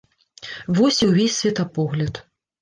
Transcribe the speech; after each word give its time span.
Вось 0.77 1.01
і 1.03 1.09
ўвесь 1.11 1.35
светапогляд. 1.43 2.13